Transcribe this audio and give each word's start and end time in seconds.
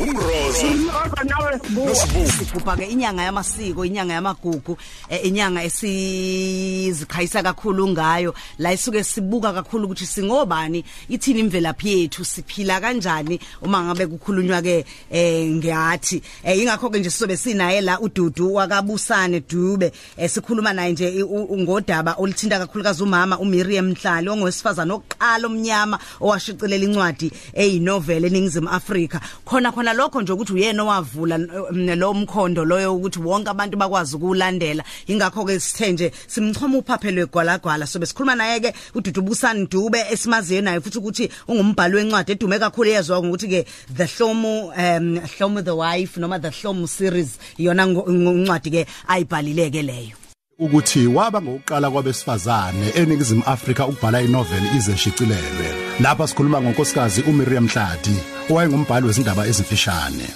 umroza 0.00 0.39
Kodwa 0.50 1.24
nawe 1.24 1.58
sibuka. 1.58 1.88
nosibuka 1.90 2.32
sigubha 2.32 2.76
ke 2.76 2.86
inyanga 2.86 3.22
yamasiko 3.22 3.84
inyanga 3.84 4.14
yamagugu 4.14 4.76
eh, 5.08 5.26
inyanga 5.26 5.62
esizikhayisa 5.64 7.42
kakhulu 7.42 7.88
ngayo. 7.88 8.34
La 8.58 8.72
isuke 8.72 9.04
sibuka 9.04 9.52
kakhulu 9.52 9.84
ukuthi 9.84 10.06
singobani? 10.06 10.84
Ithini 11.08 11.40
imvelaphi 11.40 11.88
yethu? 11.88 12.24
Siphila 12.24 12.80
kanjani? 12.80 13.40
Uma 13.62 13.82
ngabe 13.82 14.06
kukhulunywa 14.06 14.62
ke 14.62 14.84
eh 15.10 15.46
ngathi 15.50 16.22
eh 16.44 16.58
ingakho 16.58 16.90
ke 16.90 16.98
nje 16.98 17.10
sizobe 17.10 17.36
sinaye 17.36 17.80
la 17.80 18.00
ududu 18.00 18.54
wakabusane 18.54 19.40
Dube. 19.48 19.92
Eh 20.16 20.30
sikhuluma 20.30 20.72
naye 20.72 20.92
nje 20.92 21.24
ngodaba 21.24 22.14
olithinta 22.18 22.58
kakhulukazi 22.58 23.02
umama 23.02 23.38
uMiriam 23.38 23.90
Mhlali 23.90 24.28
ongowesifazana 24.28 24.94
oqala 24.94 25.46
omnyama 25.46 25.98
owashicelela 26.20 26.84
incwadi 26.84 27.32
eyinovel 27.54 28.24
eningizimu 28.24 28.68
Afrika. 28.68 29.20
Khona 29.44 29.72
khona 29.72 29.92
lokho 29.92 30.22
nje 30.22 30.39
ukuthi 30.40 30.52
uyena 30.52 30.82
owavula 30.82 31.38
mm, 31.38 31.98
lo 31.98 32.14
mkhondo 32.14 32.64
loyo 32.64 32.96
ukuthi 32.96 33.18
wonke 33.20 33.50
abantu 33.50 33.76
bakwazi 33.76 34.16
ukulandela 34.16 34.84
ingakho 35.06 35.44
ke 35.44 35.60
sithe 35.60 35.92
nje 35.92 36.12
simchoma 36.26 36.78
uphaphelo 36.78 37.22
egwalagwala 37.22 37.86
so 37.86 37.98
besikhuluma 37.98 38.34
naye 38.34 38.60
ke 38.60 38.74
uDudu 38.94 39.22
Busani 39.22 39.66
Dube 39.66 40.00
esimaziyo 40.10 40.62
naye 40.62 40.80
futhi 40.80 40.98
ukuthi 40.98 41.30
ungumbhali 41.48 41.96
wencwadi 41.96 42.32
edume 42.32 42.58
kakhulu 42.58 42.90
eyezwa 42.90 43.22
ngokuthi 43.22 43.48
ke 43.48 43.66
the 43.96 44.04
Hlomo 44.06 44.72
um 44.72 45.20
Hlomo 45.20 45.62
the 45.62 45.74
wife 45.76 46.16
noma 46.16 46.38
the 46.38 46.48
Hlomo 46.50 46.86
series. 46.88 47.38
Iyona 47.58 47.86
ngo- 47.86 48.08
incwadi 48.08 48.70
ke 48.70 48.86
ayibhalileke 49.08 49.82
leyo. 49.82 50.29
Ukuthi 50.60 51.06
waba 51.06 51.42
ngokuqala 51.42 51.90
kwabesifazane 51.90 52.88
eningizimu 52.94 53.42
Afrika 53.46 53.86
ukubhala 53.86 54.22
inoveli 54.22 54.68
ize 54.76 54.96
shicilelwe. 54.96 55.68
Lapha 56.00 56.26
sikhuluma 56.28 56.60
ngonkosikazi 56.60 57.22
uMiriam 57.22 57.64
Mhladi 57.64 58.16
owayengumbhali 58.50 59.06
wezindaba 59.06 59.46
ezimfishane. 59.46 60.28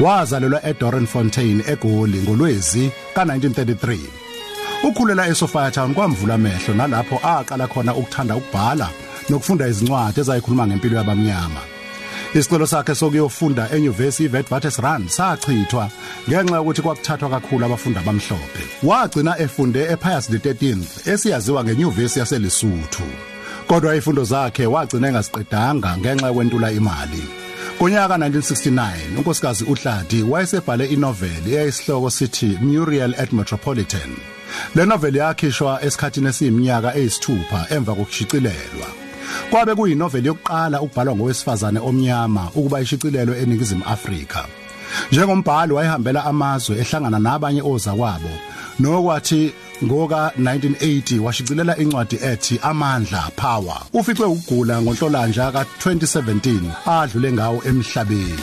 Wazalelwa 0.00 0.66
eDorenfontein 0.66 1.62
eGoli 1.66 2.18
ngolwezi 2.22 2.90
ka1933 3.14 3.98
ukhulela 4.88 5.28
eSophiatown 5.28 5.94
kwamvula 5.94 6.34
amehlo 6.34 6.74
nalapho 6.74 7.16
aqala 7.22 7.66
khona 7.66 7.94
ukuthanda 7.94 8.36
ukubhala 8.36 8.88
nokufunda 9.28 9.68
izincwadi 9.68 10.20
ezayikhuluma 10.20 10.66
ngempilo 10.66 10.96
yabamnyama. 10.96 11.77
Isicelo 12.34 12.66
sakhe 12.66 12.94
sokuyofunda 12.94 13.68
eNyuvesi 13.72 14.28
Witwatersrand 14.28 15.08
sachithwa 15.08 15.90
ngenxa 16.28 16.56
yokuthi 16.56 16.82
kwakuthathwa 16.82 17.30
kakhulu 17.30 17.64
abafundi 17.64 17.98
abamhlophe. 17.98 18.62
Wagcina 18.82 19.38
efunde 19.38 19.82
ePius 19.92 20.30
the13th 20.30 21.12
esiyaziwa 21.12 21.64
ngeNyuvesi 21.64 22.18
yaseLesotho. 22.18 23.08
Kodwa 23.66 23.94
izifundo 23.94 24.24
zakhe 24.24 24.66
wagcina 24.66 25.08
engasiqedanga 25.08 25.96
ngenxa 25.98 26.26
yokwentula 26.26 26.72
imali. 26.72 27.24
Ngonyaka 27.76 28.16
1969 28.16 29.16
unkosikazi 29.18 29.64
uHladi 29.64 30.22
wayesebhale 30.22 30.86
inoveli 30.86 31.54
eyisihloko 31.56 32.10
sithi 32.10 32.58
Muriel 32.60 33.14
at 33.18 33.32
Metropolitan. 33.32 34.16
Le 34.74 34.86
noveli 34.86 35.18
yakhishwa 35.18 35.82
esikhathini 35.82 36.28
esiyiminyaka 36.28 36.94
eyisithupha 36.96 37.66
emva 37.70 37.94
kokushicilelwa. 37.94 39.07
Kwabe 39.50 39.74
kuyinoveli 39.74 40.26
yokuqala 40.26 40.80
ukubhalwa 40.80 41.16
ngowesifazane 41.16 41.80
omnyama 41.80 42.50
ukuba 42.54 42.80
ishicilelwe 42.80 43.42
eningizimu 43.42 43.84
Afrika. 43.86 44.44
Njengombhali 45.12 45.72
wayehambela 45.72 46.24
amazwe 46.24 46.78
ehlangana 46.78 47.18
nabanye 47.18 47.62
ozakwabo 47.62 48.32
nokwathi 48.80 49.52
ngoka 49.84 50.32
1980 50.40 51.18
washicilela 51.18 51.76
incwadi 51.76 52.16
ethi 52.22 52.58
Amandla 52.62 53.30
Power. 53.36 53.78
Ufice 53.92 54.24
ukugula 54.24 54.82
ngoNhlolanja 54.82 55.50
ka2017 55.50 56.60
adlule 56.86 57.32
ngawo 57.32 57.62
emhlabeni. 57.64 58.38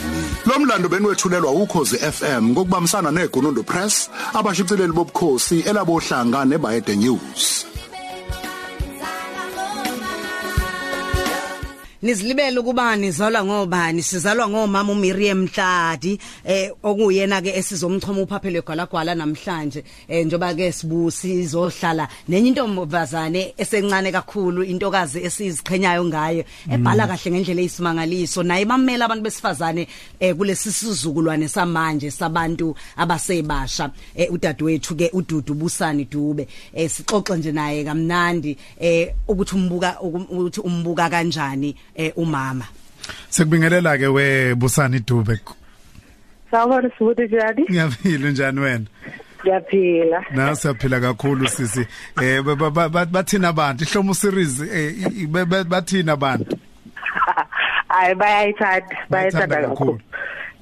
Lo 0.46 0.58
mlando 0.58 0.88
benwethulelwa 0.88 1.52
ukhozi 1.52 1.96
FM 1.96 2.48
ngokubambisana 2.50 3.10
neGunundo 3.10 3.62
Press 3.62 4.10
abashicileli 4.34 4.92
bobukhosi 4.92 5.60
elabohlanga 5.60 6.44
neBayede 6.44 6.96
News. 6.96 7.75
Nizilibele 12.02 12.58
ukuba 12.58 12.96
nizalwa 12.96 13.44
ngobani? 13.44 14.02
Sizalwa 14.02 14.48
ngomama 14.48 14.92
uMiriam 14.92 15.42
Mhladi 15.46 16.18
eh 16.44 16.70
okuyena 16.82 17.40
ke 17.40 17.56
esizomchoma 17.56 18.20
uphaphelo 18.20 18.62
gwalagwala 18.62 19.14
namhlanje. 19.14 19.82
Eh 20.08 20.26
njoba 20.26 20.54
ke 20.54 20.72
sibusi 20.72 21.40
izohlala. 21.40 22.08
Nenye 22.28 22.48
intombazane 22.48 23.54
esencane 23.56 24.12
kakhulu 24.12 24.62
intokazi 24.62 25.24
esiziqhenyayo 25.24 26.04
ngayo 26.04 26.44
ebhala 26.70 27.06
kahle 27.06 27.30
ngendlela 27.30 27.60
eyisimangaliso. 27.60 28.42
Naye 28.42 28.64
bamela 28.64 29.04
abantu 29.06 29.24
besifazane 29.24 29.88
eh 30.20 30.34
kulesi 30.36 30.72
sizukulwane 30.72 31.48
samanje 31.48 32.10
sabantu 32.10 32.76
abasebasha. 32.96 33.90
Eh 34.14 34.28
udadewethu 34.30 34.96
ke 34.96 35.10
uDudu 35.14 35.54
Busani 35.54 36.04
Dube 36.04 36.46
eh 36.74 36.90
sixoxe 36.90 37.36
nje 37.36 37.52
naye 37.52 37.84
kamnandi 37.84 38.56
eh 38.80 39.14
ukuthi 39.28 39.54
umbuka 39.54 40.00
ukuthi 40.02 40.60
umbuka 40.60 41.08
kanjani 41.08 41.74
umama 42.16 42.64
Sekubingelela 43.30 43.98
ke 43.98 44.06
we 44.12 44.54
Busani 44.54 45.00
Dube. 45.00 45.38
Sawubona 46.50 46.90
sibuthi 46.98 47.22
njani? 47.22 47.62
Ngiyaphila 47.70 48.30
njani 48.30 48.60
wena? 48.60 48.84
Ngiyaphila. 49.42 50.24
Na 50.30 50.56
siyaphila 50.56 51.00
kakhulu 51.00 51.48
sisi. 51.48 51.86
Eh 52.22 52.42
ba- 52.42 52.56
ba- 52.70 52.88
ba- 52.88 53.06
bathina 53.06 53.48
abantu 53.48 53.84
ihlomo 53.84 54.14
series 54.14 54.60
eh 54.60 55.26
bathina 55.68 56.12
abantu. 56.12 56.56
Hayi 57.88 58.14
bayayithanda, 58.14 58.96
bayayithanda 59.10 59.56
kakhulu. 59.68 60.00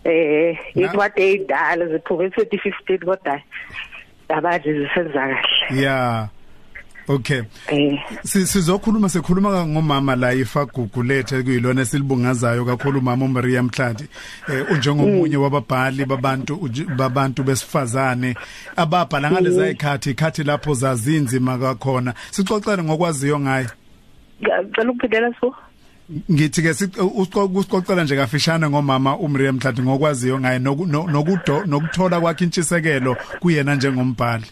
Eh, 0.04 0.58
Na- 0.74 0.82
incwadi 0.82 1.22
eyidala 1.22 1.86
ziphume 1.86 2.28
2015 2.28 3.04
kodwa 3.04 3.40
abanje 4.28 4.72
zisenza 4.72 5.12
kahle. 5.12 5.80
Yeah. 5.82 6.28
Okay. 7.08 7.42
Eh, 7.68 7.98
Si- 8.24 8.46
Sizokhuluma 8.46 9.08
sekhuluma 9.08 9.66
ngomama 9.66 10.16
la 10.16 10.32
ifagugu 10.32 11.02
lethe 11.02 11.42
kuyilona 11.42 11.84
silibungazayo 11.84 12.64
kakhulu 12.64 12.98
umama 12.98 13.24
uMaria 13.24 13.62
Mhladi 13.62 14.04
eh 14.48 14.64
unjengomunye 14.72 15.36
wababhali 15.36 16.04
babantu 16.04 16.54
uj- 16.56 16.96
babantu 16.96 17.42
besifazane 17.42 18.34
ababhala 18.76 19.30
ngaleza 19.30 19.70
ikhathi 19.70 20.10
ikhathi 20.10 20.44
lapho 20.44 20.74
zazinzima 20.74 21.58
kakhona. 21.58 22.14
Sixoxele 22.30 22.82
ngokwaziyo 22.82 23.40
ngayo 23.40 23.68
ngicela 24.42 24.90
ukuphindela 24.90 25.34
sibo. 25.40 25.54
ngithi 26.32 26.62
ke 26.62 26.70
usixoxela 27.54 28.04
nje 28.04 28.16
kafishane 28.16 28.68
ngomama 28.68 29.16
uMaria 29.18 29.52
Mhladi 29.52 29.82
ngokwaziyo 29.82 30.40
ngaye 30.40 30.58
noku- 30.58 30.86
no- 30.86 31.06
nokudo 31.06 31.64
nokuthola 31.66 32.20
kwakhe 32.20 32.44
intshisekelo 32.44 33.16
kuyena 33.40 33.74
njengombhali. 33.74 34.44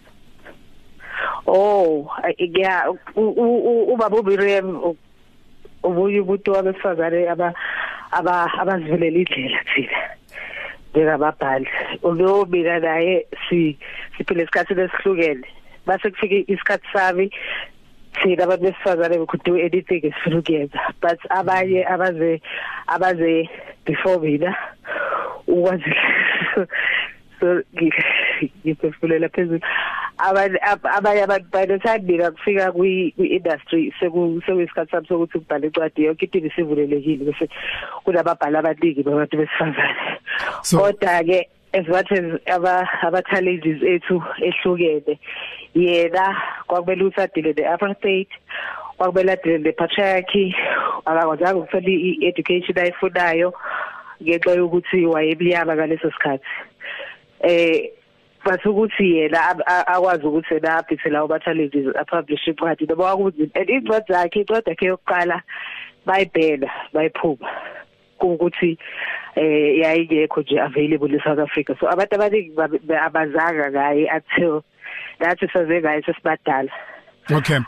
Oh, 1.47 2.09
yeah, 2.39 2.87
ubaba 3.17 4.17
uBiriam 4.17 4.97
ubuye 5.83 6.21
ubuto 6.21 6.55
abesifazane 6.55 7.29
aba 7.29 7.55
aba 8.13 8.47
abazivelela 8.61 9.19
indlela 9.19 9.61
thina. 9.75 9.99
njengababhali 10.95 11.69
uyobika 12.03 12.79
naye 12.79 13.27
si 13.49 13.79
siphile 14.17 14.43
isikhathi 14.43 14.75
lesihlukene 14.75 15.47
base 15.87 16.11
kufike 16.11 16.45
isikhathi 16.53 16.89
sami 16.93 17.31
thina 18.23 18.45
abantu 18.45 18.65
besifazane 18.65 19.19
we 19.19 19.27
could 19.27 19.45
do 19.45 19.57
anything 19.57 20.03
esifuna 20.05 20.39
ukuyenza 20.39 20.81
but 21.01 21.19
abanye 21.31 21.85
abaze 21.87 22.41
abaze 22.87 23.49
before 23.87 24.19
mina 24.19 24.55
ukwazi 25.47 25.95
so 27.43 27.63
ngiphefumulela 28.65 29.29
phezulu. 29.29 29.61
Abanye 30.19 30.59
ab- 30.63 30.87
abanye 30.87 31.23
abantu 31.27 31.49
by 31.51 31.67
the 31.67 31.79
time 31.79 32.07
mina 32.07 32.31
kufika 32.31 32.73
kwi-industry 32.73 33.93
sekuyisikhathi 33.99 34.91
sami 34.91 35.07
sokuthi 35.09 35.39
ngibhale 35.39 35.67
incwadi 35.67 36.05
yonke 36.05 36.25
into 36.27 36.39
ibisivulelekile 36.39 37.25
bese 37.25 37.49
kunababhali 38.05 38.57
abaningi 38.57 39.03
babantu 39.03 39.37
besifazane. 39.37 40.19
Kodwa-ke 40.71 41.49
aba 42.47 42.89
aba-challenges 43.03 43.83
ethu 43.83 44.23
ehlukene 44.45 45.19
yena 45.75 46.37
kwakumele 46.69 47.05
ukuthi 47.05 47.21
adile 47.21 47.53
ne-apartheid 47.57 48.29
kwakumele 48.99 49.33
adile 49.33 49.59
ne-patriarchy 49.59 50.55
akakwazanga 51.05 51.59
ukuthola 51.59 51.89
i-education 51.89 52.79
ayifunayo 52.79 53.55
ngenxa 54.23 54.55
yokuthi 54.55 55.07
wayemnyama 55.07 55.75
ngaleso 55.75 56.11
sikhathi. 56.11 56.45
Eh 57.43 57.91
bathi 58.45 58.69
ukuthi 58.69 59.17
yena 59.17 59.39
akwazi 59.87 60.27
ukuthi 60.27 60.55
abhithe 60.55 61.11
lawo 61.11 61.29
ma-challenges 61.29 61.97
apublish 61.97 62.47
incwadi 62.47 62.87
noma 62.87 63.05
kwakunzima 63.05 63.51
and 63.55 63.71
incwadi 63.71 64.13
zakhe 64.13 64.41
incwadi 64.41 64.71
yakhe 64.71 64.87
yokuqala 64.87 65.43
bayibhena 66.07 66.71
bayiphuma. 66.93 67.49
Kuwukuthi 68.19 68.79
eh 69.37 69.79
yayingekho 69.79 70.41
nje 70.41 70.61
available 70.61 71.15
eSouth 71.17 71.39
Africa. 71.39 71.75
So 71.81 71.87
abantu 71.89 72.15
abaningi 72.15 72.53
abazanga 73.07 73.71
ngaye 73.71 74.09
until 74.17 74.63
nathi 75.21 75.49
saze 75.53 75.81
ngaye 75.81 76.03
sesibadala. 76.03 76.71
Okay. 77.31 77.59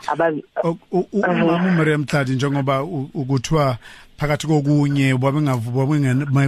U- 0.91 1.07
umama 1.13 1.55
uMariam 1.55 2.01
Mhladi 2.01 2.31
njengoba 2.31 2.83
ukuthiwa 2.83 3.77
phakathi 4.17 4.47
kokunye 4.47 5.13
babengavuba 5.17 5.85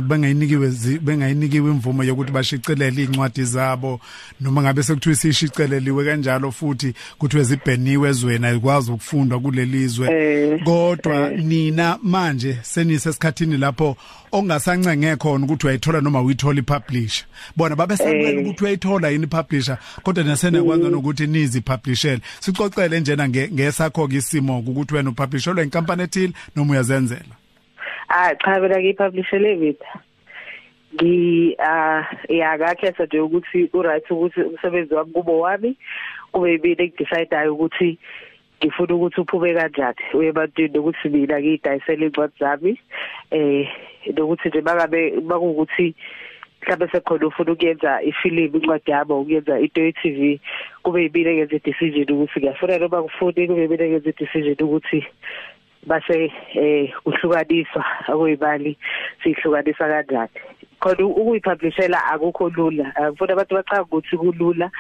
bengayinikiwe 0.02 0.72
bengayinikiwe 1.02 1.72
imvumo 1.72 2.04
yokuthi 2.04 2.32
bashicilele 2.32 3.04
incwadi 3.04 3.44
zabo. 3.44 4.00
Noma 4.42 4.62
ngabe 4.62 4.84
sekuthiwa 4.84 5.16
sishicileliwe 5.16 6.06
kanjalo 6.06 6.52
futhi 6.52 6.94
kuthiwe 7.18 7.44
zibheniwe 7.44 8.10
ezweni 8.10 8.46
ayikwazi 8.46 8.92
ukufundwa 8.92 9.40
kulelizwe 9.40 10.08
Eh, 10.12 10.64
kodwa 10.64 11.30
nina 11.30 11.98
manje 12.04 12.58
senisesikhathini 12.62 13.58
lapho 13.58 13.98
ongasancenge 14.32 15.16
khona 15.16 15.46
ukuthi 15.46 15.66
uyayithola 15.66 16.02
noma 16.02 16.22
uyithola 16.22 16.60
ipublisher. 16.60 17.26
Bona 17.56 17.76
babesanqena 17.76 18.30
Eh. 18.30 18.42
ukuthi 18.42 18.64
uyayithola 18.64 19.10
yini 19.10 19.24
ipublisher 19.24 19.78
kodwa 20.04 20.24
nasenekwazi 20.24 20.84
nokuthi 20.84 21.28
nizi 21.28 21.62
publishele 21.62 22.22
sicocele 22.40 23.00
njena 23.00 23.28
nge- 23.28 23.52
ngesakho 23.54 24.08
ke 24.08 24.16
isimo 24.18 24.60
ukuthi 24.60 24.96
wena 24.96 25.10
upublishelwa 25.10 25.64
inkampani 25.64 26.04
ethile 26.04 26.34
noma 26.56 26.72
uyazenzela. 26.74 27.36
Ah 28.10 28.36
cha 28.36 28.60
mina 28.60 28.80
ngipublishele 28.80 29.56
Vita. 29.60 30.00
Ngi 30.94 31.56
ah 31.60 32.04
yakakhetha 32.30 33.06
nje 33.06 33.20
ukuthi 33.20 33.70
uright 33.74 34.12
ukuthi 34.12 34.42
umsebenzi 34.42 34.94
wami 34.94 35.12
kubo 35.14 35.40
wami 35.40 35.78
kube 36.32 36.52
yimina 36.52 36.84
engidecideayo 36.84 37.54
ukuthi 37.54 37.98
ngifuna 38.64 38.96
ukuthi 38.96 39.22
uphume 39.22 39.54
kanjani 39.54 40.04
uyebantwini 40.14 40.74
nokuthi 40.74 41.10
mina 41.10 41.40
ngiyidayisela 41.40 42.06
incwadi 42.06 42.34
zami 42.40 42.80
eh 43.32 43.70
nokuthi 44.16 44.50
nje 44.50 44.62
bangabe 44.62 45.12
bakuwukuthi 45.22 45.96
mhlawumbe 46.62 46.88
sekhona 46.92 47.28
ufuna 47.28 47.52
ukuyenza 47.52 48.02
ifilimu 48.02 48.58
incwadi 48.58 48.92
yami 48.92 49.14
ukuyenza 49.14 49.60
into 49.60 49.82
ye-TV 49.82 50.40
kube 50.84 51.04
yimina 51.04 51.30
engenza 51.30 51.56
i-decision 51.56 52.12
ukuthi 52.12 52.40
ngiyafuna 52.40 52.78
noma 52.78 53.02
ngifuni 53.02 53.48
kube 53.48 53.62
yimina 53.62 53.84
engenza 53.86 54.10
i-decision 54.10 54.58
ukuthi 54.60 55.06
base 55.86 56.32
eh 56.56 56.94
kuhlukaniswa 57.04 57.86
akuyimali 58.08 58.78
sihlukanisa 59.24 59.88
kanjani? 59.88 60.30
Khona 60.80 61.06
ukuyipublishela 61.06 62.00
akukho 62.12 62.50
lula. 62.50 62.96
Akufuna 62.96 63.34
abantu 63.34 63.56
bacanga 63.56 63.84
ukuthi 63.84 64.18
kulula. 64.18 64.72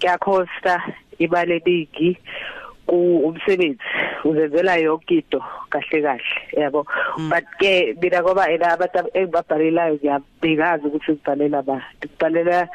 Kuyakhosta 0.00 0.82
imali 1.18 1.60
eningi 1.60 2.18
ku 2.86 3.22
umsebenzi 3.28 3.78
uzenzela 4.24 4.76
yonke 4.76 5.14
into 5.14 5.40
kahle 5.70 6.02
kahle 6.02 6.20
yabo? 6.56 6.86
But 7.30 7.44
ke 7.58 7.94
mina 8.00 8.22
ngoba 8.22 8.50
ena 8.50 8.72
abantu 8.74 9.10
engibabhalelayo 9.14 9.94
ngiyabhekaza 9.94 10.88
ukuthi 10.88 11.12
ngibhalela 11.12 11.58
abantu. 11.58 12.08
Ngibhalela 12.08 12.68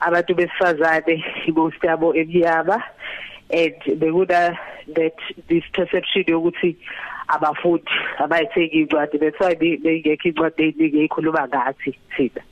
abantu 0.00 0.34
besifazane 0.34 1.24
most 1.54 1.82
yabo 1.82 2.14
emnyama. 2.14 2.82
And 3.52 3.74
bekuna 4.00 4.56
that 4.94 5.16
this 5.48 5.64
perception 5.72 6.24
yokuthi 6.24 6.76
abafundi 7.28 7.90
abayithengi 8.18 8.80
incwadi 8.82 9.18
that's 9.18 9.40
why 9.40 9.54
bengekho 9.54 10.28
incwadi 10.28 10.62
eyiningi 10.62 10.98
eyikhuluma 10.98 11.48
ngathi 11.48 11.98
thina. 12.16 12.42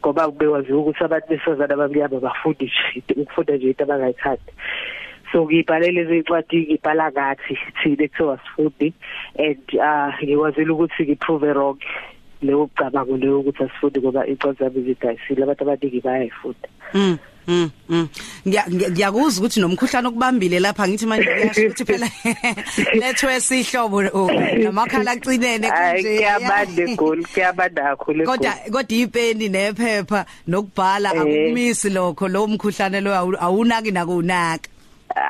Ngoba 0.00 0.28
bekwaziwa 0.30 0.80
ukuthi 0.80 1.04
abantu 1.04 1.28
besifazane 1.28 1.74
abamnyama 1.74 2.20
bafundi 2.20 2.64
nje 2.64 3.22
ukufunda 3.22 3.56
nje 3.56 3.66
into 3.66 3.84
abangayithandi. 3.84 4.52
So 5.32 5.44
ngibhalele 5.44 5.92
lezincwadi 5.92 6.66
ngibhala 6.66 7.12
ngathi 7.12 7.58
thina 7.82 8.04
ekuthiwa 8.04 8.38
sifundi 8.38 8.92
and 9.38 9.64
uh 9.74 10.14
ngikwazile 10.22 10.70
ukuthi 10.72 11.02
ngiprove 11.04 11.52
wrong 11.52 11.78
leyo 12.42 12.70
cabango 12.74 13.16
leyo 13.16 13.40
ukuthi 13.40 13.62
asifundi 13.64 14.00
ngoba 14.00 14.26
incwadi 14.26 14.58
zami 14.58 14.82
zidayisile 14.82 15.42
abantu 15.42 15.62
abaningi 15.64 16.00
bayayifunda. 16.00 16.68
Mm. 16.94 17.18
Mm. 17.48 17.70
mm. 17.88 18.08
Ngiya- 18.46 18.68
ngiya- 18.68 18.90
Ngiyakuzwa 18.90 19.40
ukuthi 19.46 19.60
nomkhuhlane 19.60 20.08
okubambile 20.08 20.60
lapha 20.60 20.88
ngithi 20.88 21.06
manje 21.06 21.24
kuyasho 21.24 21.60
ukuthi 21.66 21.84
phela 21.84 22.08
lethwe 23.00 23.40
sihlobo 23.40 23.96
oh, 24.12 24.30
namakhala 24.58 25.10
acinene 25.10 25.68
hayi 25.68 26.02
kanje. 26.02 26.16
kuyabanda 26.18 26.82
egoli 26.82 27.24
kuyabanda 27.24 27.82
kakhulu 27.82 28.24
Kodwa 28.24 28.52
kodwa 28.72 28.96
ipeni 28.98 29.48
nephepha 29.48 30.26
nokubhala 30.46 31.14
Eh. 31.14 31.20
akumisi 31.20 31.90
lokho 31.90 32.28
lo 32.28 32.46
mkhuhlane 32.46 33.00
lo 33.00 33.10
awu- 33.16 33.40
awunaki 33.40 33.90
nakunaka. 33.90 34.68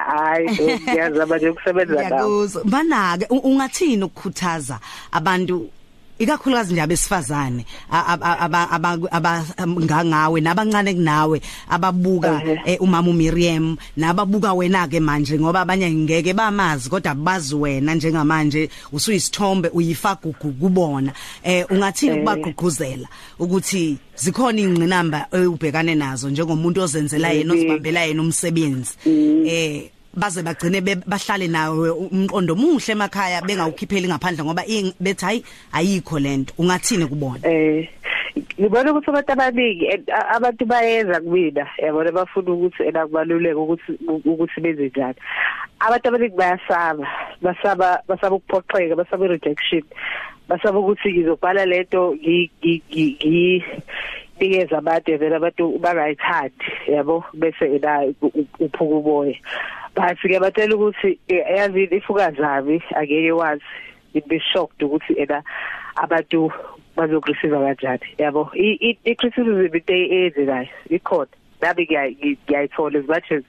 hayi 0.07 0.49
ngiyazama 0.83 1.37
nje 1.37 1.49
ukusebenza 1.49 1.95
ngawo 1.95 2.07
Ngiyakuzwa. 2.09 2.65
Banake 2.65 3.27
u- 3.31 3.39
ungathini 3.47 4.03
ukukhuthaza 4.05 4.81
abantu 5.13 5.71
ikakhulukazi 6.19 6.73
nje 6.73 6.83
abesifazane 6.83 7.65
a- 7.91 8.19
a- 8.21 8.39
aba 8.39 8.71
aba- 8.71 9.45
abangangawe 9.59 10.41
nabancane 10.41 10.95
kunawe 10.95 11.41
ababuka 11.69 12.33
Mhm. 12.33 12.57
eh, 12.67 12.77
umama 12.81 13.11
uMiriam 13.11 13.77
nababuka 13.97 14.53
wena 14.55 14.89
ke 14.89 15.01
manje 15.01 15.39
ngoba 15.39 15.61
abanye 15.61 15.91
ngeke 15.91 16.33
bamazi 16.35 16.89
kodwa 16.91 17.15
bazi 17.15 17.55
wena 17.55 17.95
njengamanje 17.95 18.71
usuyisithombe 18.93 19.69
uyifagugu 19.69 20.53
kubona 20.53 21.13
eh 21.43 21.65
ungathini 21.71 22.13
Eh. 22.13 22.19
kubagqugquzela 22.19 23.09
ukuthi 23.39 23.97
zikhona 24.17 24.61
ingqinamba 24.61 25.27
ubhekane 25.33 25.95
nazo 25.95 26.31
njengomuntu 26.31 26.81
ozenzela 26.83 27.29
yena 27.31 27.55
Mhm. 27.55 27.59
ozibambela 27.59 28.01
yena 28.05 28.23
umsebenzi 28.23 28.93
eh 29.47 29.91
baze 30.19 30.43
bagcine 30.43 30.81
bahlale 31.07 31.49
nawe 31.49 31.91
umqondo 31.91 32.55
muhle 32.55 32.93
emakhaya 32.93 33.43
bengawukhipheli 33.43 34.09
ngaphandle 34.09 34.45
ngoba 34.45 34.63
bethi 35.01 35.25
hayi 35.25 35.45
ayikho 35.73 36.19
lento 36.19 36.55
ungathini 36.59 37.07
kubona? 37.07 37.41
Eh 37.47 37.89
ngibona 38.61 38.93
ukuthi 38.93 39.11
abantu 39.11 39.33
abaningi 39.33 39.87
a- 40.13 40.37
abantu 40.37 40.67
bayeza 40.67 41.21
kumina 41.21 41.67
yabona? 41.79 42.13
Bafuna 42.13 42.53
ukuthi 42.53 42.83
ena 42.83 43.07
kubaluleka 43.07 43.59
ukuthi 43.59 43.93
ukuthi 44.25 44.61
benze 44.61 44.87
njani. 44.89 45.15
Abantu 45.81 46.09
abaningi 46.09 46.37
bayasaba 46.37 47.07
basaba 47.43 48.03
basaba 48.09 48.37
ukuphoxeka 48.37 48.97
basaba 48.97 49.25
i-rejection 49.27 49.83
basaba 50.49 50.79
ukuthi 50.79 51.13
ngizobhala 51.13 51.67
lento 51.67 52.15
ngi- 52.15 52.51
ngi- 52.63 52.83
ngi- 52.91 53.17
ngi- 53.23 53.65
nikeza 54.41 54.79
abantu 54.79 55.19
vele 55.19 55.37
abantu 55.37 55.79
bangayithandi 55.79 56.67
yabo? 56.89 57.25
Bese 57.35 57.65
ena 57.77 58.07
uphuka 58.61 58.95
uboya 58.95 59.35
bathi 59.99 60.29
ke 60.29 60.39
batela 60.41 60.77
ukuthi 60.77 61.19
eh, 61.29 61.43
yazi 61.57 61.89
ifukazami 61.91 62.83
angeke 62.95 63.33
wazi. 63.33 63.63
Be 64.27 64.41
shocked 64.53 64.81
ukuthi 64.83 65.15
ena 65.19 65.43
abantu 65.97 66.51
bazokureceive 66.97 67.55
kanjani. 67.55 68.07
Yabo 68.19 68.51
I- 68.55 68.79
i 68.81 68.99
i- 69.05 69.15
criticism 69.15 69.61
into 69.61 69.93
eyenzekayo 69.93 70.69
ikhona. 70.91 71.29
Nami 71.61 71.87
ngiya- 71.87 72.15
ngi- 72.17 72.39
ngiyayithola 72.47 72.99
as 72.99 73.09
much 73.09 73.33
as 73.33 73.43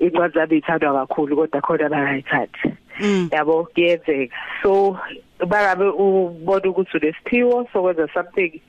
incwadi 0.00 0.34
zami 0.34 0.56
ithandwa 0.60 1.06
kakhulu 1.06 1.36
kodwa 1.36 1.60
khona 1.60 1.86
abangayithandi 1.86 2.76
Mm. 3.00 3.28
yabo 3.32 3.68
kuyenzeka. 3.74 4.34
So 4.62 4.98
bangabe 5.38 5.84
ubona 5.88 6.68
ukuthi 6.70 6.96
unesiphiwo 6.96 7.68
sokwenza 7.72 8.08
something 8.14 8.60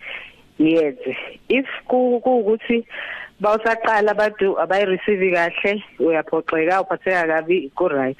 yenze. 0.59 1.17
If 1.49 1.65
ku- 1.87 2.19
kuwukuthi 2.23 2.85
bawusaqala 3.43 4.11
abantu 4.11 4.55
abayireceive 4.63 5.27
kahle 5.35 5.83
uyaphoxeka 5.99 6.81
uphatheka 6.81 7.27
kabi 7.27 7.71
ku 7.75 7.87
right 7.87 8.17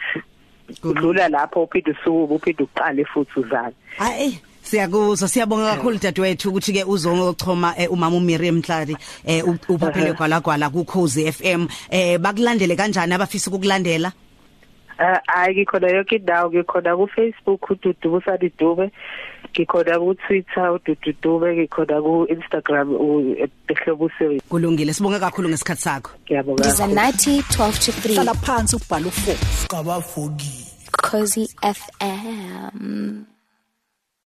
udlula 0.84 1.30
lapho 1.30 1.64
uphinde 1.64 1.92
usukume 1.92 2.36
uphinde 2.36 2.64
uqale 2.64 3.06
futhi 3.06 3.40
uzame 3.40 3.74
hayi 3.98 4.40
siyakuzwa 4.62 5.28
siyabonga 5.28 5.76
kakhulu 5.76 5.98
dadewethu 5.98 6.50
ukuthi 6.50 6.74
ke 6.74 6.84
uzochoma 6.84 7.74
eh, 7.78 7.92
umama 7.92 8.18
uMiriam 8.18 8.56
Mhlari 8.60 8.96
eh 9.26 9.44
u- 9.48 9.60
uphaphele 9.74 10.14
gwalagwala 10.14 10.70
ku 10.70 10.84
Khosi 10.86 11.32
FM 11.32 11.68
eh 11.92 12.18
bakulandele 12.20 12.76
kanjani 12.76 13.14
abafisa 13.14 13.52
ukukulandela? 13.52 14.08
Ah, 14.10 14.14
hayi 14.98 15.56
ngikhona 15.56 15.88
yonke 15.88 16.16
indawo. 16.16 16.50
Ngikhona 16.52 16.98
ku 16.98 17.08
Facebook 17.08 17.70
uDudu 17.70 18.10
Busani 18.10 18.52
Dube 18.60 18.92
ngikhona 19.52 20.00
ku 20.00 20.16
Twitter 20.28 20.72
uDudu 20.72 21.14
Dube 21.22 21.56
ngikhona 21.56 22.02
ku 22.02 22.28
Instagram 22.30 22.90
ehlobo 23.68 24.10
series 24.18 24.42
kulungile. 24.50 24.94
Sibonga 24.94 25.20
kakhulu 25.20 25.50
ngesikhathi 25.50 25.82
sakho. 25.82 26.12
Ngiyabonga. 26.26 26.64
Ndiza 26.64 26.88
nathi 26.88 27.42
12 27.42 27.80
to 27.86 27.92
3 27.92 28.14
hlala 28.14 28.34
phansi 28.34 28.76
ubhala 28.76 29.08
u4 29.08 30.40
cozy 31.04 31.48
fm 31.62 33.26